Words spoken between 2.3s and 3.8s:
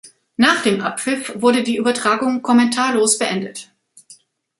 kommentarlos beendet.